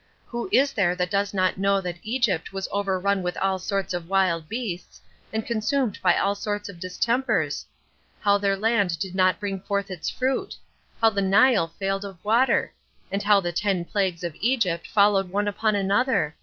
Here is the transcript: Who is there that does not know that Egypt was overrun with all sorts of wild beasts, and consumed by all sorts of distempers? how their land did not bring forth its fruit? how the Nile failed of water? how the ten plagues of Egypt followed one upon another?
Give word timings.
Who 0.25 0.49
is 0.51 0.73
there 0.73 0.95
that 0.95 1.11
does 1.11 1.31
not 1.31 1.59
know 1.59 1.79
that 1.79 1.99
Egypt 2.01 2.51
was 2.51 2.67
overrun 2.71 3.21
with 3.21 3.37
all 3.37 3.59
sorts 3.59 3.93
of 3.93 4.09
wild 4.09 4.49
beasts, 4.49 4.99
and 5.31 5.45
consumed 5.45 5.99
by 6.01 6.17
all 6.17 6.33
sorts 6.33 6.69
of 6.69 6.79
distempers? 6.79 7.67
how 8.19 8.39
their 8.39 8.57
land 8.57 8.97
did 8.97 9.13
not 9.13 9.39
bring 9.39 9.59
forth 9.59 9.91
its 9.91 10.09
fruit? 10.09 10.55
how 10.99 11.11
the 11.11 11.21
Nile 11.21 11.67
failed 11.67 12.03
of 12.03 12.17
water? 12.25 12.73
how 13.23 13.39
the 13.41 13.51
ten 13.51 13.85
plagues 13.85 14.23
of 14.23 14.33
Egypt 14.39 14.87
followed 14.87 15.29
one 15.29 15.47
upon 15.47 15.75
another? 15.75 16.35